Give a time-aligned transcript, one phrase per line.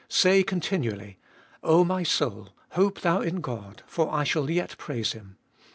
[0.09, 1.19] Say continually—
[1.73, 5.37] O my soul, hope thou in God, for I shall yet praise Him.